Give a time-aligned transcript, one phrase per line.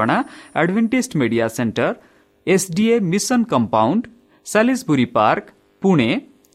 [0.00, 0.16] ଆମ ଠିକଣା
[0.54, 1.94] advantage media centre
[2.46, 4.02] SDA mission compound
[4.46, 5.46] Salisbury park
[5.82, 6.08] Pune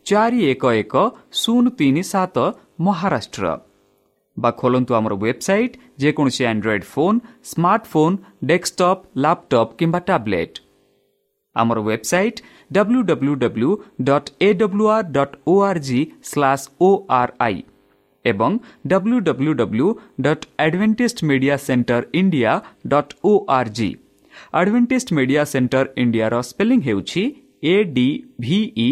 [0.05, 0.93] ଚାରି ଏକ ଏକ
[1.33, 2.37] ଶୂନ ତିନି ସାତ
[2.79, 3.45] ମହାରାଷ୍ଟ୍ର
[4.37, 7.17] ବା ଖୋଲନ୍ତୁ ଆମର ୱେବସାଇଟ୍ ଯେକୌଣସି Android phone
[7.51, 8.15] smartphone
[8.49, 10.55] desktop laptop କିମ୍ବା ଟ୍ୟାବ୍ଲେଟ୍
[11.55, 12.39] ଆମର website
[12.71, 13.69] W W W
[14.09, 16.89] dot A W R dot O R G slash O
[17.19, 17.57] R I
[18.31, 18.51] ଏବଂ
[18.87, 19.87] W W W
[20.21, 22.53] dot advantage media centre India
[22.87, 23.89] dot O R G
[24.53, 27.23] advantage media centre ଇଣ୍ଡିଆର spelling ହେଉଛି
[27.65, 28.07] A D
[28.39, 28.89] V E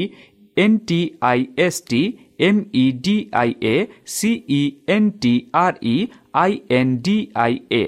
[0.58, 2.02] N T I S T
[2.40, 3.76] M E D I A
[4.08, 5.96] C E N T R E
[6.36, 7.84] I N D I A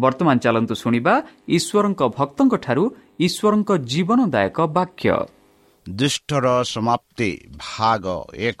[0.00, 1.14] ବର୍ତ୍ତମାନ ଚାଲନ୍ତୁ ଶୁଣିବା
[1.56, 2.84] ଈଶ୍ୱରଙ୍କ ଭକ୍ତଙ୍କଠାରୁ
[3.26, 5.14] ଈଶ୍ୱରଙ୍କ ଜୀବନଦାୟକ ବାକ୍ୟ
[5.86, 8.04] ଦୁଷ୍ଟର ସମାପ୍ତି ଭାଗ
[8.48, 8.60] ଏକ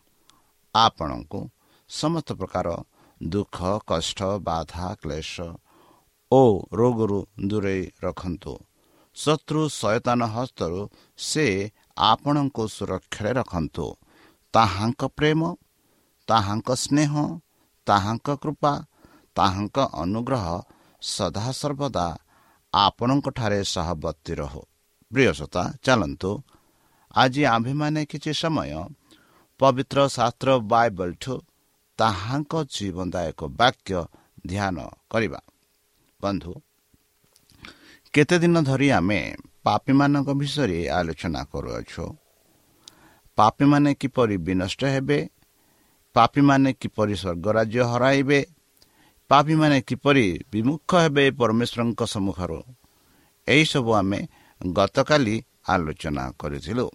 [0.75, 1.39] ଆପଣଙ୍କୁ
[1.89, 2.67] ସମସ୍ତ ପ୍ରକାର
[3.21, 5.35] ଦୁଃଖ କଷ୍ଟ ବାଧା କ୍ଲେଶ
[6.31, 6.41] ଓ
[6.73, 8.53] ରୋଗରୁ ଦୂରେଇ ରଖନ୍ତୁ।
[9.17, 10.79] ଶତ୍ରୁ ସୟତାନ ହସ୍ତରୁ
[11.19, 11.45] ସେ
[11.97, 13.85] ଆପଣଙ୍କୁ ସୁରକ୍ଷାରେ ରଖନ୍ତୁ।
[14.53, 15.41] ତାହାଙ୍କ ପ୍ରେମ
[16.27, 17.11] ତାହାଙ୍କ ସ୍ନେହ
[17.87, 18.73] ତାହାଙ୍କ କୃପା
[19.35, 20.45] ତାହାଙ୍କ ଅନୁଗ୍ରହ
[21.01, 22.07] ସଦାସର୍ବଦା
[22.73, 24.61] ଆପଣଙ୍କଠାରେ ସହବର୍ତ୍ତୀ ରହୁ।
[25.11, 26.31] ପ୍ରିୟସତା ଚାଲନ୍ତୁ।
[27.13, 28.71] ଆଜି ଆମ୍ଭେମାନେ କିଛି ସମୟ
[29.61, 31.35] ପବିତ୍ର ଶାସ୍ତ୍ର ବାଇବଲଠୁ
[31.99, 33.93] ତାହାଙ୍କ ଜୀବନଦାୟକ ବାକ୍ୟ
[34.47, 34.77] ଧ୍ୟାନ
[35.11, 35.39] କରିବା।
[36.21, 36.53] ବନ୍ଧୁ
[38.13, 39.19] କେତେଦିନ ଧରି ଆମେ
[39.63, 42.05] ପାପୀମାନଙ୍କ ବିଷୟରେ ଆଲୋଚନା କରୁଅଛୁ?
[43.37, 45.19] ପାପୀମାନେ କିପରି ବିନଷ୍ଟ ହେବେ?
[46.15, 48.41] ପାପୀମାନେ କିପରି ସ୍ୱର୍ଗରାଜ୍ୟ ହରାଇବେ?
[49.29, 52.59] ପାପୀମାନେ କିପରି ବିମୁଖ ହେବେ ପରମେଶ୍ୱରଙ୍କ ସମ୍ମୁଖରୁ?
[53.47, 54.19] ଏହିସବୁ ଆମେ
[54.73, 55.35] ଗତକାଲି
[55.67, 56.87] ଆଲୋଚନା କରିଥିଲୁ।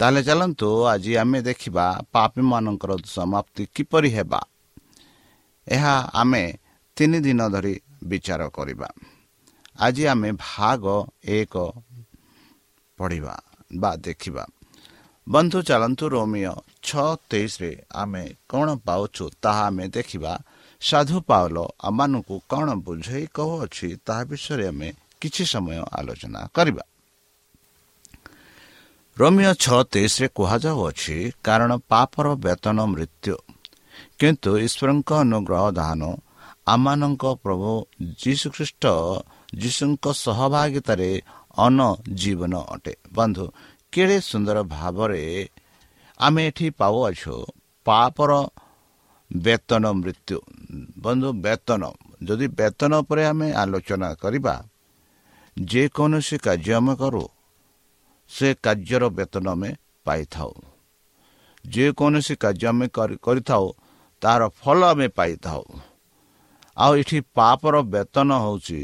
[0.00, 4.40] ତାହେଲେ ଚାଲନ୍ତୁ ଆଜି ଆମେ ଦେଖିବା ପାପୀମାନଙ୍କର ସମାପ୍ତି କିପରି ହେବା।
[5.66, 6.44] ଏହା ଆମେ
[6.96, 7.74] ତିନି ଦିନ ଧରି
[8.04, 8.88] ବିଚାର କରିବା।
[9.78, 10.84] ଆଜି ଆମେ ଭାଗ
[11.28, 11.54] ଏକ
[12.98, 13.34] ପଢ଼ିବା
[13.76, 14.44] ବା ଦେଖିବା।
[15.26, 20.32] ବନ୍ଧୁ ଚାଲନ୍ତୁ ରୋମିଓ ଛଅ ତେଇଶରେ ଆମେ କ'ଣ ପାଉଛୁ ତାହା ଆମେ ଦେଖିବା।
[20.82, 21.56] ସାଧୁ ପାଉଲ
[21.88, 24.88] ଆମମାନଙ୍କୁ କ'ଣ ବୁଝାଇ କହୁଅଛି ତାହା ବିଷୟରେ ଆମେ
[25.20, 26.84] କିଛି ସମୟ ଆଲୋଚନା କରିବା।
[29.18, 31.14] ରୋମିଓ ଛଅ ତେଇଶରେ କୁହାଯାଉଅଛି
[31.46, 33.34] କାରଣ ପାପର ବେତନ ମୃତ୍ୟୁ।
[34.20, 36.00] କିନ୍ତୁ ଈଶ୍ୱରଙ୍କ ଅନୁଗ୍ରହ ଦାନ
[36.72, 37.70] ଆମମାନଙ୍କ ପ୍ରଭୁ
[38.22, 38.84] ଯୀଶୁଖ୍ରୀଷ୍ଟ
[39.62, 41.10] ଯୀଶୁଙ୍କ ସହଭାଗିତାରେ
[41.64, 41.78] ଅନ
[42.20, 43.44] ଜୀବନ ଅଟେ। ବନ୍ଧୁ
[43.92, 45.24] କେଡ଼େ ସୁନ୍ଦର ଭାବରେ
[46.20, 47.34] ଆମେ ଏଠି ପାଉଅଛୁ
[47.86, 48.30] ପାପର
[49.30, 50.38] ବେତନ ମୃତ୍ୟୁ।
[51.04, 51.82] ବନ୍ଧୁ ବେତନ
[52.26, 54.54] ଯଦି ବେତନ ଉପରେ ଆମେ ଆଲୋଚନା କରିବା
[55.56, 57.24] ଯେକୌଣସି କାର୍ଯ୍ୟ ଆମେ କରୁ
[58.30, 59.70] ସେ କାର୍ଯ୍ୟର ବେତନ ଆମେ
[60.06, 60.52] ପାଇଥାଉ।
[61.64, 62.86] ଯେକୌଣସି କାର୍ଯ୍ୟ ଆମେ
[63.26, 63.64] କରିଥାଉ
[64.22, 65.62] ତାହାର ଫଳ ଆମେ ପାଇଥାଉ।
[66.76, 68.78] ଆଉ ଏଠି ପାପର ବେତନ ହେଉଛି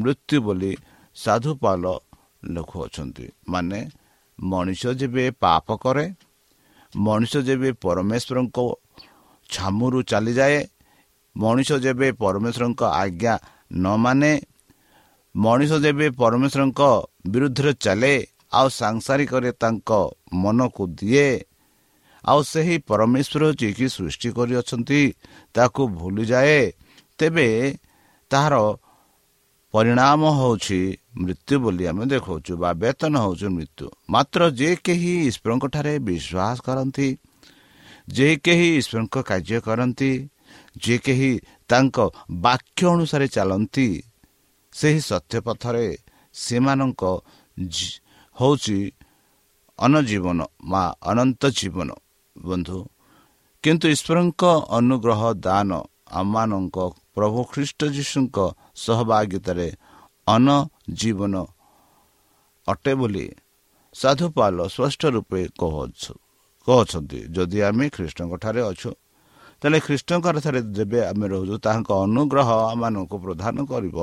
[0.00, 0.72] ମୃତ୍ୟୁ ବୋଲି
[1.16, 1.84] ସାଧୁପାଲ
[2.54, 3.80] ଲେଖୁଅଛନ୍ତି। ମାନେ
[4.38, 6.06] ମଣିଷ ଯେବେ ପାପ କରେ
[6.94, 8.58] ମଣିଷ ଯେବେ ପରମେଶ୍ୱରଙ୍କ
[9.48, 10.60] ଛାମୁରୁ ଚାଲିଯାଏ
[11.36, 13.34] ମଣିଷ ଯେବେ ପରମେଶ୍ୱରଙ୍କ ଆଜ୍ଞା
[13.72, 14.32] ନ ମାନେ
[15.34, 16.80] ମଣିଷ ଯେବେ ପରମେଶ୍ୱରଙ୍କ
[17.32, 18.14] ବିରୁଦ୍ଧରେ ଚାଲେ
[18.52, 19.90] ଆଉ ସାଂସାରିକରେ ତାଙ୍କ
[20.32, 21.30] ମନକୁ ଦିଏ।
[22.24, 25.00] ଆଉ ସେହି ପରମେଶ୍ୱର ଯିଏକି ସୃଷ୍ଟି କରିଅଛନ୍ତି
[25.54, 26.62] ତାକୁ ଭୁଲିଯାଏ।
[27.18, 27.48] ତେବେ
[28.30, 28.54] ତାହାର
[29.74, 30.80] ପରିଣାମ ହେଉଛି
[31.20, 37.08] ମୃତ୍ୟୁ ବୋଲି ଆମେ ଦେଖାଉଛୁ ବା ବେତନ ହେଉଛି ମୃତ୍ୟୁ। ମାତ୍ର ଯେ କେହି ଈଶ୍ୱରଙ୍କଠାରେ ବିଶ୍ୱାସ କରନ୍ତି
[38.08, 40.12] ଯେ କେହି ଈଶ୍ୱରଙ୍କ କାର୍ଯ୍ୟ କରନ୍ତି
[40.82, 41.30] ଯେ କେହି
[41.68, 41.96] ତାଙ୍କ
[42.40, 43.88] ବାକ୍ୟ ଅନୁସାରେ ଚାଲନ୍ତି
[44.72, 45.86] ସେହି ସତ୍ୟ ପଥରେ
[46.34, 47.02] ସେମାନଙ୍କ
[48.38, 48.78] ହେଉଛି
[49.78, 50.38] ଅନଜୀବନ
[50.70, 51.88] ବା ଅନନ୍ତ ଜୀବନ
[52.36, 52.78] ବନ୍ଧୁ।
[53.64, 54.42] କିନ୍ତୁ ଈଶ୍ୱରଙ୍କ
[54.78, 55.70] ଅନୁଗ୍ରହ ଦାନ
[56.20, 56.76] ଆମମାନଙ୍କ
[57.14, 58.36] ପ୍ରଭୁ ଖ୍ରୀଷ୍ଟ ଯୀଶୁଙ୍କ
[58.84, 59.68] ସହଭାଗିତାରେ
[60.26, 60.46] ଅନ
[61.00, 61.34] ଜୀବନ
[62.68, 63.26] ଅଟେ ବୋଲି
[63.94, 65.40] ସାଧୁପାଲ ସ୍ପଷ୍ଟ ରୂପେ
[66.66, 68.90] କହୁଛନ୍ତି। ଯଦି ଆମେ ଖ୍ରୀଷ୍ଟଙ୍କଠାରେ ଅଛୁ
[69.60, 73.98] ତାହେଲେ ଖ୍ରୀଷ୍ଟଙ୍କର ଠାରେ ଯେବେ ଆମେ ରହୁଛୁ ତାହାଙ୍କ ଅନୁଗ୍ରହ ଆମମାନଙ୍କୁ ପ୍ରଦାନ କରିବ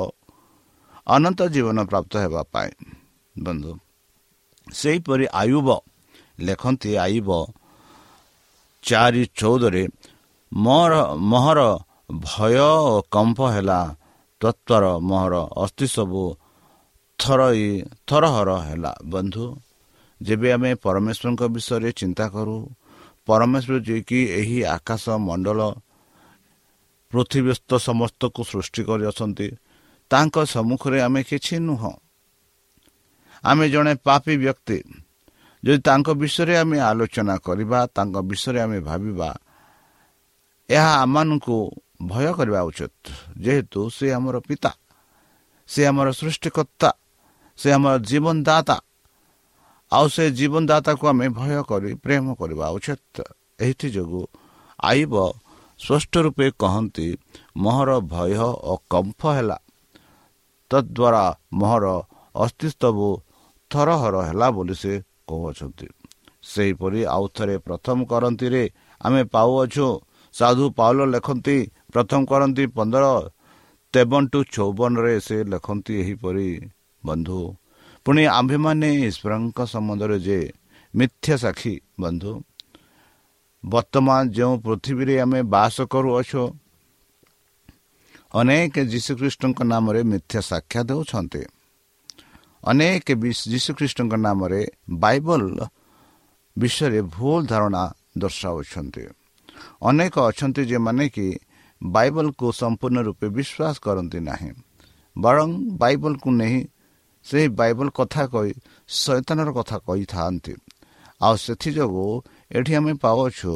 [1.08, 2.72] ଅନନ୍ତ ଜୀବନ ପ୍ରାପ୍ତ ହେବା ପାଇଁ।
[3.36, 3.72] ବନ୍ଧୁ
[4.74, 5.68] ସେହିପରି ଆୟୁବ
[6.40, 7.30] ଲେଖନ୍ତି ଆୟୁବ
[8.84, 9.84] ଚାରି ଚଉଦରେ
[10.52, 10.94] ମୋର
[11.32, 11.60] ମହର
[12.22, 13.80] ଭୟ ଓ କମ୍ପ ହେଲା
[14.42, 16.24] ତତ୍ଵର ମୋହର ଅସ୍ଥି ସବୁ
[17.20, 17.68] ଥରଇ
[18.08, 19.46] ଥରହର ହେଲା। ବନ୍ଧୁ
[20.22, 22.58] ଯେବେ ଆମେ ପରମେଶ୍ୱରଙ୍କ ବିଷୟରେ ଚିନ୍ତା କରୁ
[23.26, 25.60] ପରମେଶ୍ୱର ଯିଏକି ଏହି ଆକାଶ ମଣ୍ଡଳ
[27.12, 29.48] ପୃଥିବୀସ୍ଥ ସମସ୍ତକୁ ସୃଷ୍ଟି କରିଅଛନ୍ତି
[30.12, 31.92] ତାଙ୍କ ସମ୍ମୁଖରେ ଆମେ କିଛି ନୁହଁ।
[33.46, 34.78] ଆମେ ଜଣେ ପାପୀ ବ୍ୟକ୍ତି।
[35.64, 39.30] ଯଦି ତାଙ୍କ ବିଷୟରେ ଆମେ ଆଲୋଚନା କରିବା ତାଙ୍କ ବିଷୟରେ ଆମେ ଭାବିବା
[40.70, 41.58] ଏହା ଆମମାନଙ୍କୁ
[42.10, 43.04] ଭୟ କରିବା ଉଚିତ।
[43.44, 44.72] ଯେହେତୁ ସେ ଆମର ପିତା
[45.70, 46.90] ସେ ଆମର ସୃଷ୍ଟିକର୍ତ୍ତା
[47.60, 48.78] ସେ ଆମର ଜୀବନଦାତା।
[49.92, 53.18] ଆଉ ସେ ଜୀବନଦାତାକୁ ଆମେ ଭୟ କରି ପ୍ରେମ କରିବା ଉଚିତ।
[53.60, 54.24] ଏଥି ଯୋଗୁଁ
[54.80, 55.14] ଆଇବ
[55.80, 57.08] ସ୍ପଷ୍ଟ ରୂପେ କହନ୍ତି
[57.58, 58.32] ମୋହର ଭୟ
[58.72, 59.58] ଓ କମ୍ଫ ହେଲା।
[60.72, 61.26] ତଦ୍ୱାରା
[61.60, 61.86] ମୋହର
[62.36, 63.22] ଅସ୍ତିତ୍ୱ
[63.76, 64.94] ଥରହର ହେଲା ବୋଲି ସେ
[65.30, 65.88] କହୁଅଛନ୍ତି।
[66.52, 68.64] ସେହିପରି ଆଉ ଥରେ ପ୍ରଥମ କରନ୍ତିରେ
[69.02, 69.88] ଆମେ ପାଉଅଛୁ।
[70.34, 71.58] ସାଧୁ ପାଉଲ ଲେଖନ୍ତି
[71.94, 73.06] ପ୍ରଥମ କରନ୍ତି ପନ୍ଦର
[73.94, 76.50] ତେବନ ଟୁ ଚଉବନରେ ସେ ଲେଖନ୍ତି ଏହିପରି
[77.04, 77.40] ବନ୍ଧୁ
[78.06, 80.40] ପୁଣି ଆମ୍ଭେମାନେ ଈଶ୍ୱରଙ୍କ ସମ୍ବନ୍ଧରେ ଯେ
[80.94, 82.32] ମିଥ୍ୟା ସାକ୍ଷୀ ବନ୍ଧୁ
[83.64, 86.44] ବର୍ତ୍ତମାନ ଯେଉଁ ପୃଥିବୀରେ ଆମେ ବାସ କରୁଅଛୁ
[88.40, 91.42] ଅନେକ ଯୀଶୁଖ୍ରୀଷ୍ଟଙ୍କ ନାମରେ ମିଥ୍ୟା ସାକ୍ଷା ଦେଉଛନ୍ତି
[92.66, 93.08] ଅନେକ
[93.46, 94.62] ଯୀଶୁଖ୍ରୀଷ୍ଟଙ୍କ ନାମରେ
[95.02, 95.44] ବାଇବଲ
[96.56, 97.84] ବିଷୟରେ ଭୁଲ ଧାରଣା
[98.18, 99.04] ଦର୍ଶାଉଛନ୍ତି
[99.82, 101.28] ଅନେକ ଅଛନ୍ତି ଯେଉଁମାନେ କି
[101.82, 104.52] ବାଇବଲକୁ ସମ୍ପୂର୍ଣ୍ଣ ରୂପେ ବିଶ୍ୱାସ କରନ୍ତି ନାହିଁ
[105.16, 105.50] ବରଂ
[105.82, 106.58] ବାଇବଲକୁ ନେଇ
[107.26, 108.52] ସେହି ବାଇବଲ କଥା କହି
[108.90, 110.54] ଶୈତାନର କଥା କହିଥାନ୍ତି
[111.22, 112.12] ଆଉ ସେଥିଯୋଗୁଁ
[112.52, 113.54] ଏଠି ଆମେ ପାଉଛୁ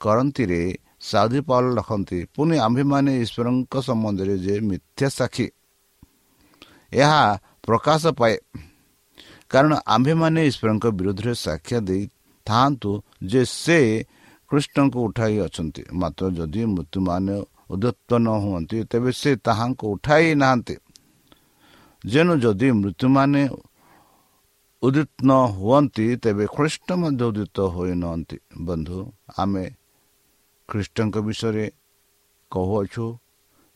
[0.00, 0.62] କରନ୍ତିରେ
[1.02, 5.46] ସାଧୁ ପାଲ ରଖନ୍ତି ପୁଣି ଆମ୍ଭେମାନେ ଈଶ୍ୱରଙ୍କ ସମ୍ବନ୍ଧରେ ଯେ ମିଥ୍ୟା ସାକ୍ଷୀ
[6.92, 7.22] ଏହା
[7.64, 8.36] ପ୍ରକାଶ ପାଏ।
[9.50, 12.90] କାରଣ ଆମ୍ଭେମାନେ ଈଶ୍ୱରଙ୍କ ବିରୁଦ୍ଧରେ ସାକ୍ଷା ଦେଇଥାନ୍ତୁ
[13.30, 13.78] ଯେ ସେ
[14.50, 17.34] କୃଷ୍ଣଙ୍କୁ ଉଠାଇ ଅଛନ୍ତି। ମାତ୍ର ଯଦି ମୃତ୍ୟୁମାନେ
[17.72, 20.76] ଉଦ୍ୟତ ନ ହୁଅନ୍ତି ତେବେ ସେ ତାହାଙ୍କୁ ଉଠାଇ ନାହାନ୍ତି।
[22.04, 23.42] ଯେଣୁ ଯଦି ମୃତ୍ୟୁମାନେ
[24.82, 28.98] ଉଦିତ ନ ହୁଅନ୍ତି ତେବେ ଖ୍ରୀଷ୍ଟ ମଧ୍ୟ ଉଦିତ ହୋଇନାହାନ୍ତି ବନ୍ଧୁ
[29.38, 29.64] ଆମେ
[30.68, 31.66] ଖ୍ରୀଷ୍ଟଙ୍କ ବିଷୟରେ
[32.52, 33.04] କହୁଅଛୁ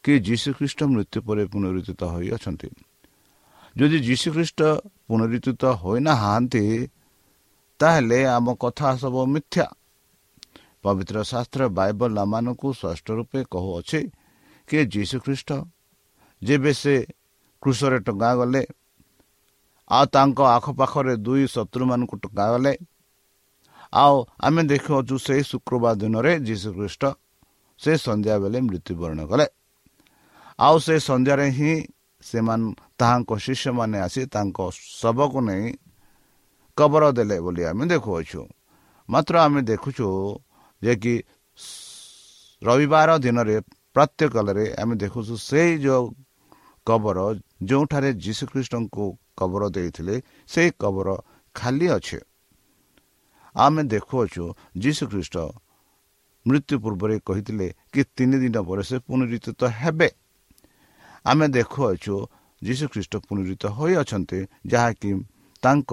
[0.04, 2.68] କି ଯୀଶୁଖ୍ରୀଷ୍ଟ ମୃତ୍ୟୁ ପରେ ପୁନରୁଦ୍ଧିତ ହୋଇଅଛନ୍ତି
[3.76, 4.60] ଯଦି ଯୀଶୁଖ୍ରୀଷ୍ଟ
[5.06, 6.64] ପୁନରୁଦ୍ଧିତ ହୋଇନାହାନ୍ତି
[7.80, 9.66] ତାହେଲେ ଆମ କଥା ସବୁ ମିଥ୍ୟା
[10.82, 14.00] ପବିତ୍ର ଶାସ୍ତ୍ର ବାଇବଲ ଆମମାନଙ୍କୁ ସ୍ପଷ୍ଟ ରୂପେ କହୁଅଛି
[14.68, 15.50] କି ଯୀଶୁଖ୍ରୀଷ୍ଟ
[16.42, 16.94] ଯେବେ ସେ
[17.62, 18.62] କୃଷରେ ଟଙ୍କା ଗଲେ
[19.90, 22.72] ଆଉ ତାଙ୍କ ଆଖପାଖରେ ଦୁଇ ଶତ୍ରୁମାନଙ୍କୁ ଟଙ୍କା ଗଲେ
[23.92, 24.16] ଆଉ
[24.46, 27.02] ଆମେ ଦେଖୁଅଛୁ ସେହି ଶୁକ୍ରବାର ଦିନରେ ଯୀଶୁଖ୍ରୀଷ୍ଟ
[27.80, 29.46] ସେ ସନ୍ଧ୍ୟା ବେଳେ ମୃତ୍ୟୁବରଣ କଲେ।
[30.58, 31.74] ଆଉ ସେ ସନ୍ଧ୍ୟାରେ ହିଁ
[32.28, 32.66] ସେମାନେ
[32.98, 34.58] ତାହାଙ୍କ ଶିଷ୍ୟମାନେ ଆସି ତାଙ୍କ
[35.00, 35.66] ଶବକୁ ନେଇ
[36.78, 38.42] କବର ଦେଲେ ବୋଲି ଆମେ ଦେଖୁଅଛୁ।
[39.08, 40.06] ମାତ୍ର ଆମେ ଦେଖୁଛୁ
[40.82, 41.14] ଯେ କି
[42.62, 43.56] ରବିବାର ଦିନରେ
[43.94, 46.04] ପ୍ରତ୍ୟେକରେ ଆମେ ଦେଖୁଛୁ ସେଇ ଯେଉଁ
[46.86, 47.18] କବର
[47.68, 49.04] ଯେଉଁଠାରେ ଯୀଶୁଖ୍ରୀଷ୍ଟଙ୍କୁ
[49.38, 50.14] କବର ଦେଇଥିଲେ
[50.52, 51.08] ସେହି କବର
[51.54, 52.18] ଖାଲି ଅଛି।
[53.54, 54.44] ଆମେ ଦେଖୁଅଛୁ
[54.82, 55.36] ଯୀଶୁଖ୍ରୀଷ୍ଟ
[56.46, 60.08] ମୃତ୍ୟୁ ପୂର୍ବରେ କହିଥିଲେ କି ତିନି ଦିନ ପରେ ସେ ପୁନରୁତ ହେବେ।
[61.26, 62.14] ଆମେ ଦେଖୁଅଛୁ
[62.62, 64.40] ଯୀଶୁଖ୍ରୀଷ୍ଟ ପୁନରୁତ ହୋଇଅଛନ୍ତି
[64.72, 65.10] ଯାହାକି
[65.62, 65.90] ତାଙ୍କ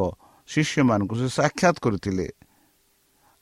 [0.50, 2.28] ଶିଷ୍ୟମାନଙ୍କୁ ସେ ସାକ୍ଷାତ କରିଥିଲେ।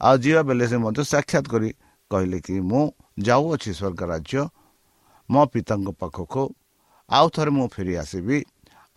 [0.01, 1.69] ଆଉ ଯିବା ବେଳେ ସେ ମଧ୍ୟ ସାକ୍ଷାତ କରି
[2.12, 2.83] କହିଲେ କି ମୁଁ
[3.27, 4.41] ଯାଉଅଛି ସ୍ୱର୍ଗ ରାଜ୍ୟ
[5.29, 6.43] ମୋ ପିତାଙ୍କ ପାଖକୁ
[7.10, 8.38] ଆଉ ଥରେ ମୁଁ ଫେରି ଆସିବି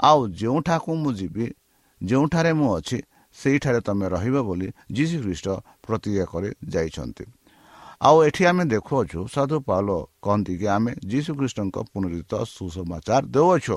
[0.00, 1.46] ଆଉ ଯେଉଁଠାକୁ ମୁଁ ଯିବି
[2.00, 2.98] ଯେଉଁଠାରେ ମୁଁ ଅଛି
[3.36, 5.46] ସେଇଠାରେ ତୁମେ ରହିବ ବୋଲି ଯୀଶୁ ଖ୍ରୀଷ୍ଟ
[5.84, 7.24] ପ୍ରତିଜ୍ଞା କରି ଯାଇଛନ୍ତି।
[8.00, 9.86] ଆଉ ଏଠି ଆମେ ଦେଖୁଅଛୁ ସାଧୁ ପାଲ
[10.22, 13.76] କହନ୍ତି କି ଆମେ ଯୀଶୁ ଖ୍ରୀଷ୍ଟଙ୍କ ପୁନରୁତ ସୁସମାଚାର ଦେଉଅଛୁ।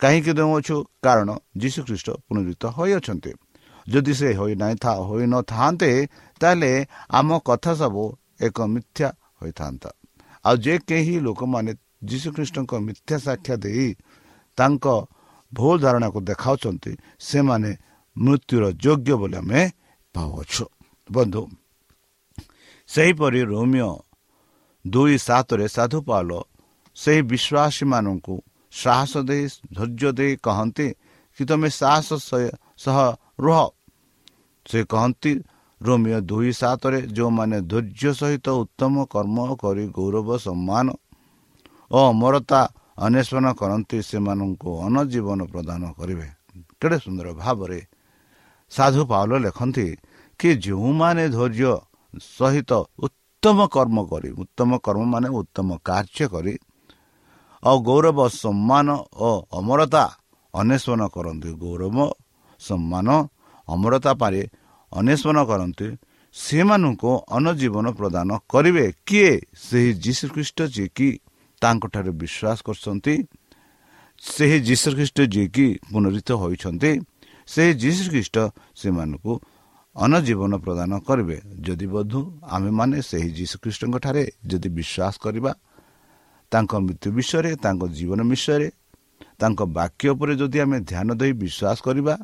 [0.00, 0.76] କାହିଁକି ଦେଉଅଛୁ?
[1.02, 3.32] କାରଣ ଯୀଶୁ ଖ୍ରୀଷ୍ଟ ପୁନରୁତ ହୋଇଅଛନ୍ତି।
[3.86, 4.76] ଯଦି ସେ ହୋଇନାହିଁ
[5.08, 5.90] ହୋଇନଥାନ୍ତେ
[6.40, 6.72] ତାହେଲେ
[7.10, 8.04] ଆମ କଥା ସବୁ
[8.40, 9.08] ଏକ ମିଥ୍ୟା
[9.40, 9.90] ହୋଇଥାନ୍ତା।
[10.44, 11.72] ଆଉ ଯେ କେହି ଲୋକମାନେ
[12.04, 13.86] ଯୀଶୁଖ୍ରୀଷ୍ଟଙ୍କ ମିଥ୍ୟା ସାକ୍ଷା ଦେଇ
[14.58, 14.84] ତାଙ୍କ
[15.52, 17.70] ଭୁଲ ଧାରଣାକୁ ଦେଖାଉଛନ୍ତି ସେମାନେ
[18.16, 19.60] ମୃତ୍ୟୁର ଯୋଗ୍ୟ ବୋଲି ଆମେ
[20.14, 20.64] ପାଉଅଛୁ
[21.12, 21.42] ବନ୍ଧୁ
[22.88, 23.92] ସେହିପରି ରୋମିଓ
[24.84, 26.30] ଦୁଇ ସାତରେ ସାଧୁ ପାଲ
[26.96, 28.34] ସେହି ବିଶ୍ୱାସୀମାନଙ୍କୁ
[28.72, 29.44] ସାହସ ଦେଇ
[29.76, 30.88] ଧୈର୍ଯ୍ୟ ଦେଇ କହନ୍ତି
[31.38, 32.08] କି ତୁମେ ସାହସ
[32.84, 32.98] ସହ
[33.44, 33.60] ରୁହ।
[34.66, 35.32] ସେ କହନ୍ତି
[35.80, 40.86] ରୋମିଓ ଦୁଇ ସାତରେ ଯେଉଁମାନେ ଧୈର୍ଯ୍ୟ ସହିତ ଉତ୍ତମ କର୍ମ କରି ଗୌରବ ସମ୍ମାନ
[41.90, 42.60] ଓ ଅମରତା
[43.04, 46.28] ଅନ୍ୱେଷଣ କରନ୍ତି ସେମାନଙ୍କୁ ଅନଜୀବନ ପ୍ରଦାନ କରିବେ।
[46.80, 47.80] କେଡ଼େ ସୁନ୍ଦର ଭାବରେ
[48.72, 49.86] ସାଧୁ ପାଉଲ ଲେଖନ୍ତି
[50.40, 51.72] କି ଯେଉଁମାନେ ଧୈର୍ଯ୍ୟ
[52.20, 56.54] ସହିତ ଉତ୍ତମ କର୍ମ କରି ଉତ୍ତମ କର୍ମ ମାନେ ଉତ୍ତମ କାର୍ଯ୍ୟ କରି
[57.62, 60.04] ଆଉ ଗୌରବ ସମ୍ମାନ ଓ ଅମରତା
[60.54, 61.96] ଅନ୍ୱେଷଣ କରନ୍ତି। ଗୌରବ
[62.60, 63.08] ସମ୍ମାନ
[63.68, 64.42] ଅମରତା ପାରେ
[64.92, 65.88] ଅନ୍ୱେଷଣ କରନ୍ତି।
[66.34, 69.32] ସେମାନଙ୍କୁ ଅନଜୀବନ ପ୍ରଦାନ କରିବେ କିଏ?
[69.56, 71.08] ସେହି ଯୀଶୁଖ୍ରୀଷ୍ଟ ଯିଏକି
[71.62, 73.14] ତାଙ୍କଠାରେ ବିଶ୍ୱାସ କରୁଛନ୍ତି।
[74.20, 76.90] ସେହି ଯୀଶୁଖ୍ରୀଷ୍ଟ ଯିଏକି ପୁନରିତ ହୋଇଛନ୍ତି।
[77.46, 78.36] ସେହି ଯୀଶୁଖ୍ରୀଷ୍ଟ
[78.74, 79.32] ସେମାନଙ୍କୁ
[79.96, 82.18] ଅନଜୀବନ ପ୍ରଦାନ କରିବେ। ଯଦି ବଧୁ
[82.54, 85.52] ଆମେମାନେ ସେହି ଯୀଶୁଖ୍ରୀଷ୍ଟଙ୍କଠାରେ ଯଦି ବିଶ୍ୱାସ କରିବା
[86.52, 88.68] ତାଙ୍କ ମୃତ୍ୟୁ ବିଷୟରେ ତାଙ୍କ ଜୀବନ ବିଷୟରେ
[89.40, 92.14] ତାଙ୍କ ବାକ୍ୟ ଉପରେ ଯଦି ଆମେ ଧ୍ୟାନ ଦେଇ ବିଶ୍ୱାସ କରିବା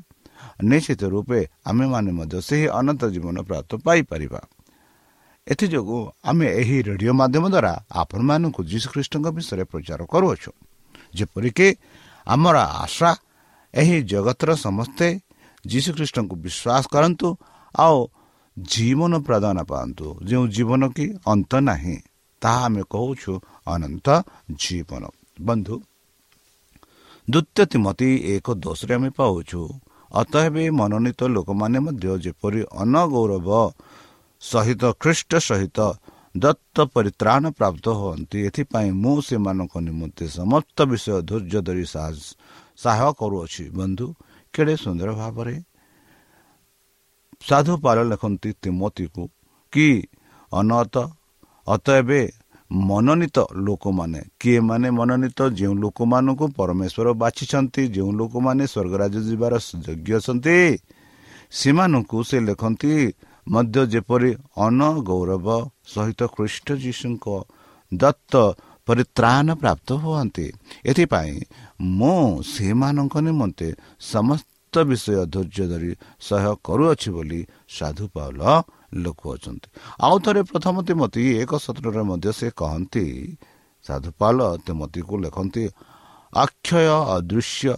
[0.71, 4.41] ନିଶ୍ଚିତ ରୂପେ ଆମେମାନେ ମଧ୍ୟ ସେହି ଅନନ୍ତ ଜୀବନ ପ୍ରାପ୍ତ ପାଇପାରିବା।
[5.47, 10.51] ଏଥିଯୋଗୁଁ ଆମେ ଏହି ରେଡ଼ିଓ ମାଧ୍ୟମ ଦ୍ୱାରା ଆପଣମାନଙ୍କୁ ଯୀଶୁଖ୍ରୀଷ୍ଟଙ୍କ ବିଷୟରେ ପ୍ରଚାର କରୁଅଛୁ।
[11.17, 11.69] ଯେପରିକି
[12.27, 13.11] ଆମର ଆଶା
[13.75, 15.07] ଏହି ଜଗତର ସମସ୍ତେ
[15.65, 17.29] ଯୀଶୁଖ୍ରୀଷ୍ଟଙ୍କୁ ବିଶ୍ୱାସ କରନ୍ତୁ
[17.75, 17.99] ଆଉ
[18.57, 21.97] ଜୀବନ ପ୍ରଦାନ ପାଆନ୍ତୁ। ଯେଉଁ ଜୀବନ କି ଅନ୍ତ ନାହିଁ
[22.43, 23.33] ତାହା ଆମେ କହୁଛୁ
[23.67, 24.07] ଅନନ୍ତ
[24.63, 25.03] ଜୀବନ।
[25.41, 25.75] ବନ୍ଧୁ
[27.29, 29.61] ଦ୍ୱିତୀୟ ତିମତି ଏକ ଦୋଷରେ ଆମେ ପାଉଛୁ।
[30.13, 33.49] ଅତଏବ ମନୋନୀତ ଲୋକମାନେ ମଧ୍ୟ ଯେପରି ଅନଗୌରବ
[34.43, 35.79] ସହିତ ଖ୍ରୀଷ୍ଟ ସହିତ
[36.35, 44.07] ଦତ୍ତ ପରିତ୍ରାଣ ପ୍ରାପ୍ତ ହୁଅନ୍ତି ଏଥିପାଇଁ ମୁଁ ସେମାନଙ୍କ ନିମନ୍ତେ ସମସ୍ତ ବିଷୟ ଧୈର୍ଯ୍ୟ ଧରି ସାହାଯ୍ୟ କରୁଅଛି। ବନ୍ଧୁ
[44.55, 45.55] କେଡ଼େ ସୁନ୍ଦର ଭାବରେ
[47.43, 49.23] ସାଧୁ ପାଲ ଲେଖନ୍ତି ତିମତିକୁ
[49.73, 49.89] କି
[50.53, 50.97] ଅନତ
[51.67, 52.11] ଅତଏବ
[52.71, 55.39] ମନୋନୀତ ଲୋକମାନେ କିଏ ମାନେ ମନୋନୀତ?
[55.59, 59.55] ଯେଉଁ ଲୋକମାନଙ୍କୁ ପରମେଶ୍ୱର ବାଛିଛନ୍ତି ଯେଉଁ ଲୋକମାନେ ସ୍ୱର୍ଗରାଜ ଯିବାର
[59.87, 60.57] ଯୋଗ୍ୟ ଅଛନ୍ତି
[61.53, 62.93] ସେମାନଙ୍କୁ ସେ ଲେଖନ୍ତି
[63.47, 64.31] ମଧ୍ୟ ଯେପରି
[64.67, 65.47] ଅନଗୌରବ
[65.87, 67.27] ସହିତ ଖ୍ରୀଷ୍ଟ ଯୀଶୁଙ୍କ
[67.93, 68.33] ଦତ୍ତ
[68.89, 70.47] ପରିତ୍ରାଣ ପ୍ରାପ୍ତ ହୁଅନ୍ତି
[70.91, 71.35] ଏଥିପାଇଁ
[71.99, 73.69] ମୁଁ ସେମାନଙ୍କ ନିମନ୍ତେ
[74.13, 74.50] ସମସ୍ତ
[74.81, 78.41] ବିଷୟ ଧୈର୍ଯ୍ୟ ଧରି ସହ୍ୟ କରୁଅଛି ବୋଲି ସାଧୁ ପାଉଲ
[79.03, 79.69] ଲେଖୁଅଛନ୍ତି
[80.01, 83.07] ଆଉ ଥରେ ପ୍ରଥମ ତିମତି ଏକ ସତ୍ରରେ ମଧ୍ୟ ସେ କହନ୍ତି
[83.85, 85.65] ସାଧୁପାଲ ତିମତିକୁ ଲେଖନ୍ତି
[86.33, 87.71] ଅକ୍ଷୟ ଅଦୃଶ୍ୟ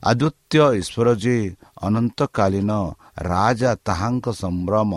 [0.00, 1.36] ଆଦୃତ୍ୟ ଈଶ୍ୱର ଯେ
[1.82, 2.70] ଅନନ୍ତକାଳୀନ
[3.22, 4.90] ରାଜା ତାହାଙ୍କ ସମ୍ଭ୍ରମ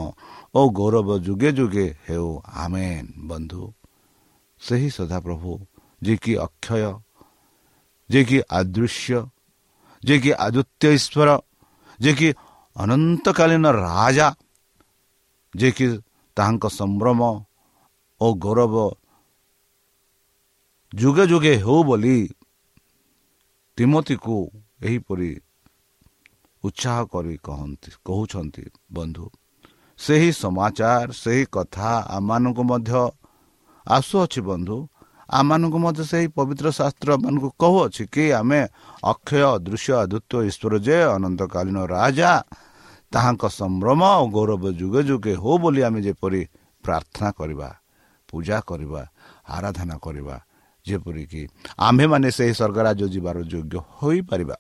[0.55, 3.63] ଓ ଗୌରବ ଯୁଗେ ଯୁଗେ ହେଉ ଆମେନ୍ ବନ୍ଧୁ।
[4.61, 5.51] ସେହି ସଦାପ୍ରଭୁ
[6.01, 6.91] ଯିଏକି ଅକ୍ଷୟ
[8.09, 9.17] ଯିଏକି ଆଦୃଶ୍ୟ
[10.03, 11.29] ଯିଏକି ଆଦୃତ୍ୟ ଈଶ୍ୱର
[11.99, 12.29] ଯିଏକି
[12.75, 14.27] ଅନନ୍ତକାଳୀନ ରାଜା
[15.53, 15.85] ଯିଏକି
[16.37, 17.21] ତାହାଙ୍କ ସମ୍ଭ୍ରମ
[18.21, 18.75] ଓ ଗୌରବ
[20.93, 22.17] ଯୁଗେ ଯୁଗେ ହେଉ ବୋଲି
[23.77, 24.35] ତିମତିକୁ
[24.81, 25.31] ଏହିପରି
[26.63, 28.63] ଉତ୍ସାହ କରି କହନ୍ତି କହୁଛନ୍ତି
[28.93, 29.25] ବନ୍ଧୁ
[29.99, 33.01] ସେହି ସମାଚାର ସେହି କଥା ଆମମାନଙ୍କୁ ମଧ୍ୟ
[33.87, 34.77] ଆସୁଅଛି ବନ୍ଧୁ
[35.29, 38.61] ଆମମାନଙ୍କୁ ମଧ୍ୟ ସେହି ପବିତ୍ର ଶାସ୍ତ୍ର ମାନଙ୍କୁ କହୁଅଛି କି ଆମେ
[39.03, 42.31] ଅକ୍ଷୟ ଦୃଶ୍ୟ ଆଦିତ୍ୟ ଈଶ୍ୱର ଯେ ଅନନ୍ତକାଳୀନ ରାଜା
[43.13, 46.41] ତାହାଙ୍କ ସମ୍ଭ୍ରମ ଓ ଗୌରବ ଯୁଗେ ଯୁଗେ ହଉ ବୋଲି ଆମେ ଯେପରି
[46.83, 47.69] ପ୍ରାର୍ଥନା କରିବା
[48.29, 49.01] ପୂଜା କରିବା
[49.47, 50.35] ଆରାଧନା କରିବା
[50.85, 51.41] ଯେପରିକି
[51.77, 54.57] ଆମ୍ଭେମାନେ ସେହି ସ୍ୱର୍ଗରାଜ ଯିବାର ଯୋଗ୍ୟ ହୋଇପାରିବା।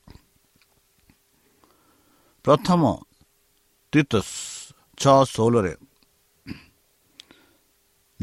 [2.45, 2.81] ପ୍ରଥମ
[3.93, 4.13] ତୀର୍ଥ
[4.97, 5.73] ଛଅ ଷୋହଳରେ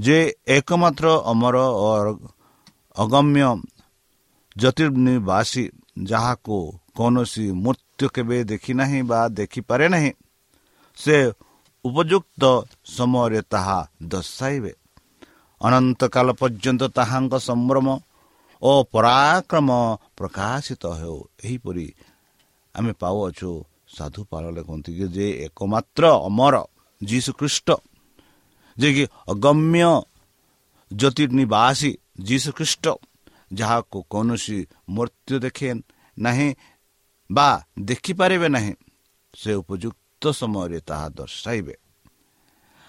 [0.00, 1.56] ଯେ ଏକମାତ୍ର ଅମର
[2.96, 3.48] ଅଗମ୍ୟ
[4.56, 5.64] ଜ୍ୟୋତିର୍ନିବାସୀ
[6.02, 6.56] ଯାହାକୁ
[6.96, 10.12] କୌଣସି ମୃତ୍ୟୁ କେବେ ଦେଖିନାହିଁ ବା ଦେଖିପାରେ ନାହିଁ
[10.98, 11.16] ସେ
[11.84, 12.42] ଉପଯୁକ୍ତ
[12.96, 13.78] ସମୟରେ ତାହା
[14.12, 14.72] ଦର୍ଶାଇବେ।
[15.60, 17.86] ଅନନ୍ତକାଳ ପର୍ଯ୍ୟନ୍ତ ତାହାଙ୍କ ସମ୍ଭ୍ରମ
[18.62, 19.68] ଓ ପରାକ୍ରମ
[20.18, 21.86] ପ୍ରକାଶିତ ହେଉ। ଏହିପରି
[22.74, 23.50] ଆମେ ପାଉଅଛୁ
[23.96, 26.54] ସାଧୁ ପାଳ ଲେଖନ୍ତି ଯେ ଏକମାତ୍ର ଅମର
[27.00, 27.68] ଯୀଶୁଖ୍ରୀଷ୍ଟ।
[28.80, 29.90] ଯିଏକି ଅଗମ୍ୟ
[30.90, 31.90] ଜ୍ୟୋତିର୍ନିବାସୀ
[32.20, 32.84] ଯୀଶୁଖ୍ରୀଷ୍ଟ
[33.50, 35.68] ଯାହାକୁ କୌଣସି ମୃତ୍ୟୁ ଦେଖେ
[36.16, 36.48] ନାହିଁ
[37.30, 37.48] ବା
[37.80, 38.74] ଦେଖିପାରିବେ ନାହିଁ
[39.34, 41.74] ସେ ଉପଯୁକ୍ତ ସମୟରେ ତାହା ଦର୍ଶାଇବେ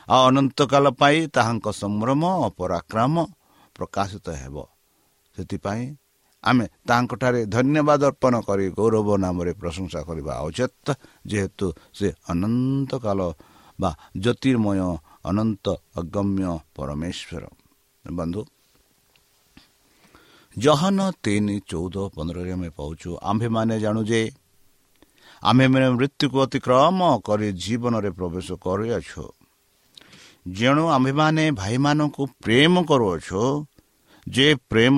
[0.08, 3.16] ଆଉ ଅନନ୍ତକାଳ ପାଇଁ ତାହାଙ୍କ ସମ୍ଭ୍ରମ ଓ ପରାକ୍ରମ
[3.76, 4.56] ପ୍ରକାଶିତ ହେବ
[5.36, 5.86] ସେଥିପାଇଁ
[6.44, 10.88] ଆମେ ତାହାଙ୍କଠାରେ ଧନ୍ୟବାଦ ଅର୍ପଣ କରି ଗୌରବ ନାମରେ ପ୍ରଶଂସା କରିବା ଉଚିତ
[11.26, 13.20] ଯେହେତୁ ସେ ଅନନ୍ତ କାଳ
[13.80, 14.80] ବା ଜ୍ୟୋତିର୍ମୟ
[15.26, 17.44] ଅନନ୍ତ ଅଗମ୍ୟ ପରମେଶ୍ୱର
[18.06, 18.42] ବନ୍ଧୁ
[20.58, 24.22] ଜହନ ତିନି ଚଉଦ ପନ୍ଦରରେ ଆମେ ପାଉଛୁ ଆମ୍ଭେମାନେ ଜାଣୁ ଯେ
[25.42, 29.26] ଆମ୍ଭେମାନେ ମୃତ୍ୟୁକୁ ଅତିକ୍ରମ କରି ଜୀବନରେ ପ୍ରବେଶ କରିଅଛୁ
[30.52, 33.42] ଯେଣୁ ଆମ୍ଭେମାନେ ଭାଇମାନଙ୍କୁ ପ୍ରେମ କରୁଅଛୁ
[34.28, 34.98] ଯେ ପ୍ରେମ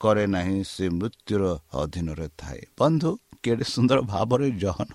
[0.00, 1.42] କରେ ନାହିଁ ସେ ମୃତ୍ୟୁର
[1.80, 3.10] ଅଧୀନରେ ଥାଏ ବନ୍ଧୁ
[3.42, 4.90] କେଡ଼େ ସୁନ୍ଦର ଭାବରେ ଜହନ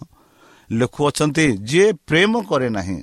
[0.70, 3.00] ଲେଖୁଅଛନ୍ତି ଯିଏ ପ୍ରେମ କରେ ନାହିଁ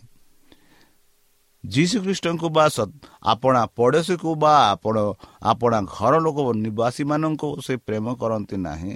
[1.64, 2.64] ଯୀଶୁଖ୍ରୀଷ୍ଟଙ୍କୁ ବା
[3.32, 4.96] ଆପଣା ପଡ଼ୋଶୀକୁ ବା ଆପଣ
[5.42, 8.92] ଆପଣା ଘର ଲୋକ ନିବାସୀମାନଙ୍କୁ ସେ ପ୍ରେମ କରନ୍ତି ନାହିଁ।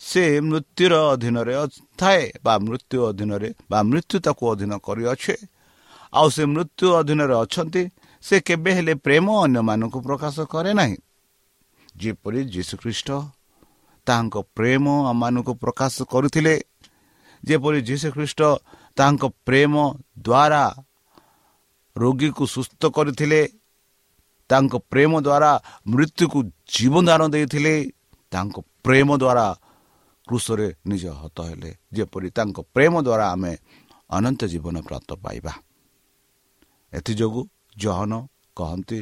[0.00, 1.54] ସେ ମୃତ୍ୟୁର ଅଧୀନରେ
[1.98, 5.36] ଥାଏ ବା ମୃତ୍ୟୁ ଅଧୀନରେ ବା ମୃତ୍ୟୁ ତାକୁ ଅଧୀନ କରିଅଛେ।
[6.12, 7.82] ଆଉ ସେ ମୃତ୍ୟୁ ଅଧୀନରେ ଅଛନ୍ତି
[8.24, 10.96] ସେ କେବେ ହେଲେ ପ୍ରେମ ଅନ୍ୟମାନଙ୍କୁ ପ୍ରକାଶ କରେ ନାହିଁ।
[11.96, 13.08] ଯେପରି ଯୀଶୁଖ୍ରୀଷ୍ଟ
[14.06, 16.54] ତାହାଙ୍କ ପ୍ରେମ ଆମମାନଙ୍କୁ ପ୍ରକାଶ କରୁଥିଲେ
[17.42, 18.40] ଯେପରି ଯୀଶୁଖ୍ରୀଷ୍ଟ
[18.96, 19.74] ତାହାଙ୍କ ପ୍ରେମ
[20.26, 20.64] ଦ୍ୱାରା
[21.96, 23.40] ରୋଗୀକୁ ସୁସ୍ଥ କରିଥିଲେ
[24.50, 25.50] ତାଙ୍କ ପ୍ରେମ ଦ୍ୱାରା
[25.92, 26.38] ମୃତ୍ୟୁକୁ
[26.74, 27.74] ଜୀବନଦାନ ଦେଇଥିଲେ
[28.32, 29.46] ତାଙ୍କ ପ୍ରେମ ଦ୍ୱାରା
[30.28, 33.52] କୃଷରେ ନିଜ ହତ ହେଲେ। ଯେପରି ତାଙ୍କ ପ୍ରେମ ଦ୍ୱାରା ଆମେ
[34.10, 35.52] ଅନନ୍ତ ଜୀବନ ପ୍ରାପ୍ତ ପାଇବା।
[36.92, 37.42] ଏଥିଯୋଗୁଁ
[37.76, 38.12] ଜହନ
[38.56, 39.00] କହନ୍ତି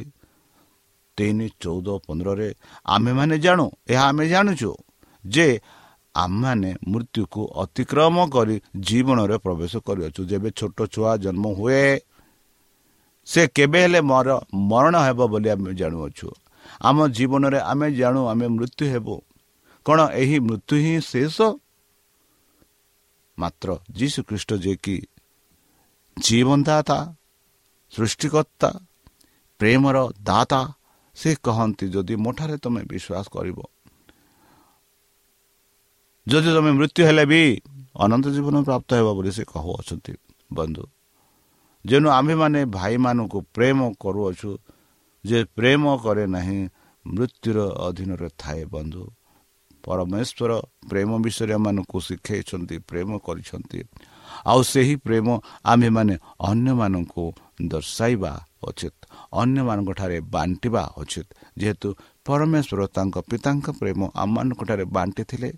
[1.17, 2.49] ତିନି ଚଉଦ ପନ୍ଦରରେ
[2.85, 4.71] ଆମେମାନେ ଜାଣୁ ଏହା ଆମେ ଜାଣୁଛୁ
[5.23, 5.47] ଯେ
[6.15, 8.55] ଆମେମାନେ ମୃତ୍ୟୁକୁ ଅତିକ୍ରମ କରି
[8.87, 11.83] ଜୀବନରେ ପ୍ରବେଶ କରିଅଛୁ। ଯେବେ ଛୋଟ ଛୁଆ ଜନ୍ମ ହୁଏ
[13.27, 14.27] ସେ କେବେ ହେଲେ ମର
[14.69, 16.27] ମରଣ ହେବ ବୋଲି ଆମେ ଜାଣୁଅଛୁ।
[16.81, 19.15] ଆମ ଜୀବନରେ ଆମେ ଜାଣୁ ଆମେ ମୃତ୍ୟୁ ହେବୁ।
[19.85, 21.37] କ'ଣ ଏହି ମୃତ୍ୟୁ ହିଁ ଶେଷ?
[23.37, 24.97] ମାତ୍ର ଯୀଶୁ ଖ୍ରୀଷ୍ଟ ଯିଏକି
[26.17, 26.99] ଜୀବନଦାତା
[27.93, 28.69] ସୃଷ୍ଟିକର୍ତ୍ତା
[29.59, 30.61] ପ୍ରେମର ଦାତା
[31.17, 33.59] ସେ କହନ୍ତି ଯଦି ମୋଠାରେ ତୁମେ ବିଶ୍ୱାସ କରିବ
[36.27, 37.41] ଯଦି ତୁମେ ମୃତ୍ୟୁ ହେଲେ ବି
[38.03, 40.13] ଅନନ୍ତ ଜୀବନ ପ୍ରାପ୍ତ ହେବ ବୋଲି ସେ କହୁଅଛନ୍ତି
[40.53, 40.83] ବନ୍ଧୁ।
[41.85, 44.51] ଯେଣୁ ଆମ୍ଭେମାନେ ଭାଇମାନଙ୍କୁ ପ୍ରେମ କରୁଅଛୁ
[45.23, 46.59] ଯେ ପ୍ରେମ କରେ ନାହିଁ
[47.05, 49.03] ମୃତ୍ୟୁର ଅଧୀନରେ ଥାଏ ବନ୍ଧୁ
[49.83, 50.51] ପରମେଶ୍ୱର
[50.89, 53.79] ପ୍ରେମ ବିଷୟରେ ଏମାନଙ୍କୁ ଶିଖାଇଛନ୍ତି ପ୍ରେମ କରିଛନ୍ତି
[54.45, 55.27] ଆଉ ସେହି ପ୍ରେମ
[55.65, 56.15] ଆମ୍ଭେମାନେ
[56.49, 57.25] ଅନ୍ୟମାନଙ୍କୁ
[57.65, 58.31] ଦର୍ଶାଇବା
[58.67, 58.97] ଉଚିତ
[59.41, 61.27] ଅନ୍ୟମାନଙ୍କଠାରେ ବାଣ୍ଟିବା ଉଚିତ
[61.59, 61.89] ଯେହେତୁ
[62.25, 65.49] ପରମେଶ୍ୱର ତାଙ୍କ ପିତାଙ୍କ ପ୍ରେମ ଆମମାନଙ୍କଠାରେ ବାଣ୍ଟିଥିଲେ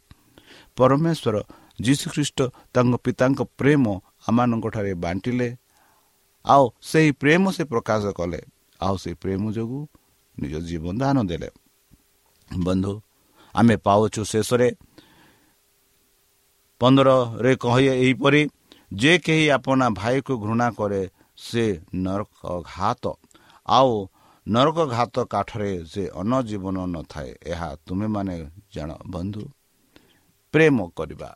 [0.78, 1.36] ପରମେଶ୍ୱର
[1.80, 2.40] ଯୀଶୁଖ୍ରୀଷ୍ଟ
[2.74, 3.84] ତାଙ୍କ ପିତାଙ୍କ ପ୍ରେମ
[4.28, 5.48] ଆମମାନଙ୍କଠାରେ ବାଣ୍ଟିଲେ
[6.47, 8.41] ଆଉ ସେହି ପ୍ରେମ ସେ ପ୍ରକାଶ କଲେ
[8.79, 9.81] ଆଉ ସେହି ପ୍ରେମ ଯୋଗୁଁ
[10.38, 11.49] ନିଜ ଜୀବନ ଦାନ ଦେଲେ
[12.49, 12.93] ବନ୍ଧୁ
[13.55, 14.69] ଆମେ ପାଉଛୁ ଶେଷରେ
[16.81, 18.41] ପନ୍ଦରରେ କହେ ଏହିପରି
[18.93, 21.01] ଯେ କେହି ଆପଣା ଭାଇକୁ ଘୃଣା କରେ
[21.38, 23.03] ସେ ନରକ ଘାତ
[23.67, 23.91] ଆଉ
[24.47, 28.36] ନରକ ଘାତ କାଠରେ ସେ ଅନଜୀବନ ନଥାଏ ଏହା ତୁମେମାନେ
[28.73, 29.43] ଜାଣ ବନ୍ଧୁ
[30.53, 31.31] ପ୍ରେମ କରିବା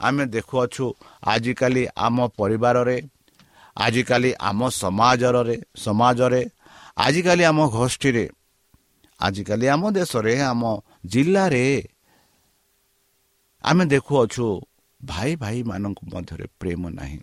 [0.00, 0.84] ଆମେ ଦେଖୁଅଛୁ
[1.26, 2.96] ଆଜିକାଲି ଆମ ପରିବାରରେ
[3.76, 6.42] ଆଜିକାଲି ଆମ ସମାଜରେ ସମାଜରେ
[6.98, 8.28] ଆଜିକାଲି ଆମ ଗୋଷ୍ଠୀରେ
[9.20, 10.62] ଆଜିକାଲି ଆମ ଦେଶରେ ଆମ
[11.06, 11.64] ଜିଲ୍ଲାରେ
[13.64, 14.46] ଆମେ ଦେଖୁଅଛୁ
[15.04, 17.20] ଭାଇ ଭାଇମାନଙ୍କ ମଧ୍ୟରେ ପ୍ରେମ ନାହିଁ।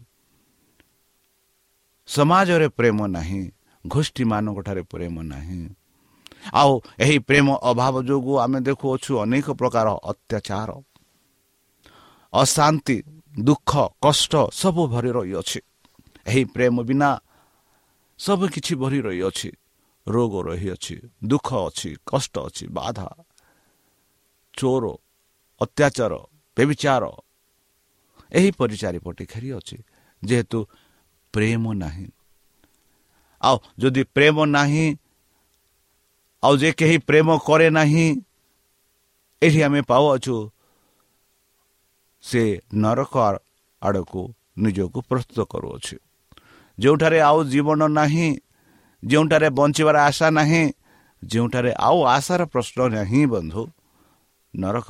[2.08, 3.52] ସମାଜରେ ପ୍ରେମ ନାହିଁ
[3.88, 5.62] ଗୋଷ୍ଠୀମାନଙ୍କଠାରେ ପ୍ରେମ ନାହିଁ।
[6.54, 10.70] ଆଉ ଏହି ପ୍ରେମ ଅଭାବ ଯୋଗୁଁ ଆମେ ଦେଖୁଅଛୁ ଅନେକ ପ୍ରକାର ଅତ୍ୟାଚାର
[12.34, 12.98] ଅଶାନ୍ତି
[13.40, 15.60] ଦୁଃଖ କଷ୍ଟ ସବୁ ଭରି ରହିଅଛି।
[16.26, 17.10] ଏହି ପ୍ରେମ ବିନା
[18.20, 19.50] ସବୁ କିଛି ଭରି ରହିଅଛି।
[20.08, 20.96] ରୋଗ ରହିଅଛି
[21.30, 23.08] ଦୁଃଖ ଅଛି କଷ୍ଟ ଅଛି ବାଧା
[24.54, 24.84] ଚୋର
[25.62, 26.14] ଅତ୍ୟାଚାର
[26.58, 27.04] ବେବିଚାର
[28.32, 29.78] ଏହିପରି ଚାରିପଟେ ଘେରି ଅଛି
[30.24, 30.60] ଯେହେତୁ
[31.34, 32.08] ପ୍ରେମ ନାହିଁ।
[33.42, 34.86] ଆଉ ଯଦି ପ୍ରେମ ନାହିଁ
[36.44, 38.08] ଆଉ ଯେ କେହି ପ୍ରେମ କରେ ନାହିଁ
[39.42, 40.36] ଏଠି ଆମେ ପାଉଅଛୁ
[42.24, 42.42] ସେ
[42.82, 43.14] ନରକ
[43.82, 44.22] ଆଡ଼କୁ
[44.64, 45.96] ନିଜକୁ ପ୍ରସ୍ତୁତ କରୁଅଛି।
[46.82, 48.28] ଯେଉଁଠାରେ ଆଉ ଜୀବନ ନାହିଁ
[49.04, 50.64] ଯେଉଁଠାରେ ବଞ୍ଚିବାର ଆଶା ନାହିଁ
[51.22, 53.64] ଯେଉଁଠାରେ ଆଉ ଆଶାର ପ୍ରଶ୍ନ ନାହିଁ ବନ୍ଧୁ
[54.54, 54.90] ନରକ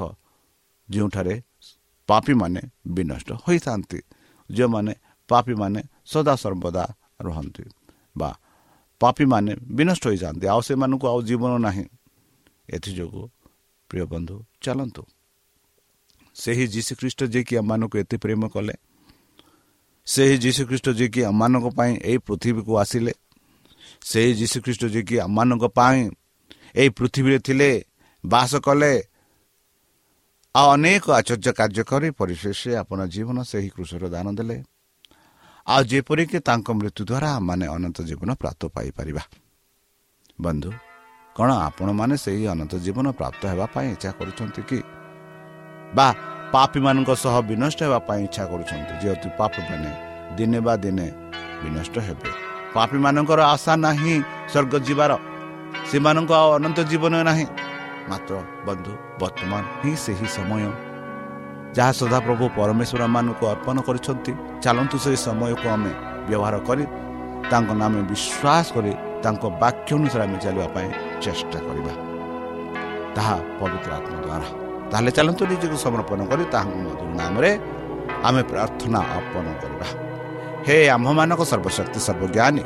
[0.89, 1.35] ଯେଉଁଠାରେ
[2.09, 2.61] ପାପୀମାନେ
[2.95, 3.99] ବିନଷ୍ଟ ହୋଇଥାନ୍ତି
[4.49, 4.93] ଯେଉଁମାନେ
[5.29, 5.79] ପାପୀମାନେ
[6.11, 6.85] ସଦାସର୍ବଦା
[7.21, 7.65] ରହନ୍ତି
[8.15, 8.29] ବା
[9.01, 11.85] ପାପୀମାନେ ବିନଷ୍ଟ ହୋଇଯାଆନ୍ତି ଆଉ ସେମାନଙ୍କୁ ଆଉ ଜୀବନ ନାହିଁ।
[12.69, 13.23] ଏଥିଯୋଗୁଁ
[13.89, 15.03] ପ୍ରିୟ ବନ୍ଧୁ ଚାଲନ୍ତୁ।
[16.35, 18.73] ସେହି ଯୀଶୁଖ୍ରୀଷ୍ଟ ଯିଏକି ଆମମାନଙ୍କୁ ଏତେ ପ୍ରେମ କଲେ
[20.05, 23.13] ସେହି ଯୀଶୁଖ୍ରୀଷ୍ଟ ଯିଏକି ଆମମାନଙ୍କ ପାଇଁ ଏହି ପୃଥିବୀକୁ ଆସିଲେ
[24.01, 26.11] ସେହି ଯୀଶୁଖ୍ରୀଷ୍ଟ ଯିଏକି ଆମମାନଙ୍କ ପାଇଁ
[26.75, 27.83] ଏହି ପୃଥିବୀରେ ଥିଲେ
[28.25, 29.03] ବାସ କଲେ
[30.55, 34.63] ଆଉ ଅନେକ ଆଚର୍ଯ୍ୟ କାର୍ଯ୍ୟ କରି ପରିଶେଷରେ ଆପଣ ଜୀବନ ସେହି କୃଷର ଦାନ ଦେଲେ।
[35.67, 39.23] ଆଉ ଯେପରିକି ତାଙ୍କ ମୃତ୍ୟୁ ଦ୍ୱାରା ଆମମାନେ ଅନନ୍ତ ଜୀବନ ପ୍ରାପ୍ତ ପାଇପାରିବା।
[40.41, 40.71] ବନ୍ଧୁ
[41.35, 44.79] କ'ଣ ଆପଣମାନେ ସେହି ଅନନ୍ତ ଜୀବନ ପ୍ରାପ୍ତ ହେବା ପାଇଁ ଇଚ୍ଛା କରୁଛନ୍ତି କି?
[45.95, 46.07] ବା
[46.53, 49.91] ପାପୀମାନଙ୍କ ସହ ବିନଷ୍ଟ ହେବା ପାଇଁ ଇଚ୍ଛା କରୁଛନ୍ତି ଯେହେତୁ ପାପୀମାନେ
[50.37, 51.07] ଦିନେ ବା ଦିନେ
[51.61, 52.29] ବିନଷ୍ଟ ହେବେ।
[52.75, 54.15] ପାପୀମାନଙ୍କର ଆଶା ନାହିଁ
[54.51, 55.11] ସ୍ୱର୍ଗ ଯିବାର
[55.89, 57.45] ସେମାନଙ୍କ ଆଉ ଅନନ୍ତ ଜୀବନ ନାହିଁ।
[58.09, 58.33] ମାତ୍ର
[58.67, 60.63] ବନ୍ଧୁ ବର୍ତ୍ତମାନ ହିଁ ସେହି ସମୟ।
[61.75, 64.31] ଯାହା ସଦାପ୍ରଭୁ ପରମେଶ୍ୱର ମାନଙ୍କୁ ଅର୍ପଣ କରିଛନ୍ତି
[64.63, 65.91] ଚାଲନ୍ତୁ ସେହି ସମୟକୁ ଆମେ
[66.27, 66.83] ବ୍ୟବହାର କରି
[67.51, 68.91] ତାଙ୍କ ନାମେ ବିଶ୍ୱାସ କରି
[69.23, 70.89] ତାଙ୍କ ବାକ୍ୟ ଅନୁସାରେ ଆମେ ଚାଲିବା ପାଇଁ
[71.23, 71.93] ଚେଷ୍ଟା କରିବା।
[73.15, 74.47] ତାହା ପବିତ୍ର ଆତ୍ମା ଦ୍ୱାରା
[74.91, 77.51] ତାହେଲେ ଚାଲନ୍ତୁ ନିଜକୁ ସମର୍ପଣ କରି ତାହାଙ୍କ ମଧୁର ନାମରେ
[78.27, 79.87] ଆମେ ପ୍ରାର୍ଥନା ଅର୍ପଣ କରିବା।
[80.67, 82.63] ହେ ଆମ୍ଭମାନଙ୍କ ସର୍ବଶକ୍ତି ସର୍ବଜ୍ଞାନୀ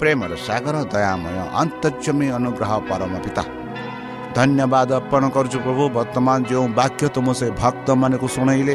[0.00, 3.42] ପ୍ରେମର ସାଗର ଦୟାମୟ ଅନ୍ତର୍ଜମୀ ଅନୁଗ୍ରହ ପରମ ପିତା।
[4.36, 8.74] ଧନ୍ୟବାଦ ଅର୍ପଣ କରୁଛୁ ପ୍ରଭୁ ବର୍ତ୍ତମାନ ଯେଉଁ ବାକ୍ୟ ତୁମ ସେ ଭକ୍ତମାନଙ୍କୁ ଶୁଣେଇଲେ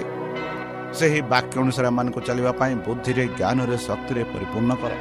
[0.97, 4.93] ସେହି ବାକ୍ୟ ଅନୁସାରେ ଏମାନଙ୍କୁ ଚାଲିବା ପାଇଁ ବୁଦ୍ଧିରେ ଜ୍ଞାନରେ ଶକ୍ତିରେ ପରିପୂର୍ଣ୍ଣ କର।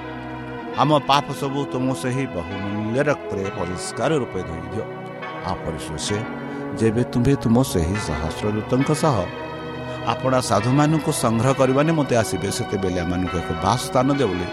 [0.82, 4.84] ଆମ ପାପ ସବୁ ତୁମ ସେହି ବହୁମୂଲ୍ୟ ରକ୍ତରେ ପରିଷ୍କାର ରୂପେ ଧୋଇ ଦିଅ।
[5.46, 6.08] ଆଉ ପରିଶେଷ
[6.80, 9.16] ଯେବେ ତୁମ୍ଭେ ତୁମ ସେହି ସହସ୍ରଦୂତଙ୍କ ସହ
[10.12, 14.48] ଆପଣା ସାଧୁମାନଙ୍କୁ ସଂଗ୍ରହ କରିବା ନେଇ ମୋତେ ଆସିବେ ସେତେବେଳେ ଏମାନଙ୍କୁ ଏକ ବାସ ସ୍ଥାନ ଦେବ ବୋଲି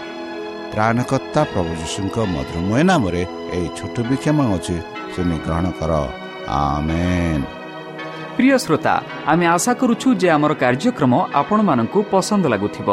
[0.74, 3.22] ପ୍ରାଣକର୍ତ୍ତା ପ୍ରଭୁ ଯୀଶୁଙ୍କ ମଧୁରମୟ ନାମରେ
[3.56, 4.76] ଏହି ଛୋଟ ବିକ୍ଷମ ଅଛି
[8.36, 8.94] ପ୍ରିୟ ଶ୍ରୋତା
[9.32, 12.88] ଆମେ ଆଶା କରୁଛୁ ଯେ ଆମର କାର୍ଯ୍ୟକ୍ରମ ଆପଣମାନଙ୍କୁ ପସନ୍ଦ ଲାଗୁଥିବ।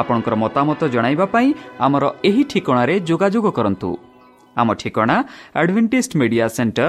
[0.00, 1.48] ଆପଣଙ୍କର ମତାମତ ଜଣାଇବା ପାଇଁ
[1.86, 3.90] ଆମର ଏହି ଠିକଣାରେ ଯୋଗାଯୋଗ କରନ୍ତୁ।
[4.56, 5.16] ଆମ ଠିକଣା
[5.60, 6.88] advantage media centre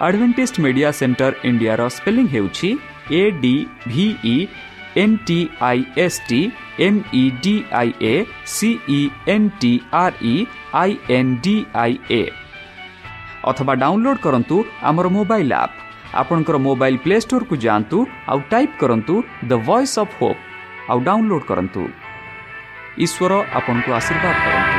[0.00, 2.70] advantage media centre ଇଣ୍ଡିଆର ସ୍ପେଲିଂ ହେଉଛି
[3.10, 3.54] A D
[3.88, 4.36] V E
[5.02, 5.38] N T
[5.70, 6.40] I S T
[6.86, 8.14] M E D I A
[8.54, 9.00] C E
[9.34, 10.34] N T R E
[10.82, 12.22] I N D I A
[13.50, 14.56] ଅଥବା download କରନ୍ତୁ
[14.90, 15.74] ଆମର mobile app.
[16.20, 17.98] ଆପଣଙ୍କର mobile play ଷ୍ଟୋର୍କୁ ଯାଆନ୍ତୁ
[18.30, 19.14] ଆଉ type କରନ୍ତୁ
[19.50, 20.40] the voice of hope
[20.90, 21.82] ଆଉ download କରନ୍ତୁ।
[23.04, 24.73] ଈଶ୍ୱର ଆପଣଙ୍କୁ ଆଶୀର୍ବାଦ କରନ୍ତୁ।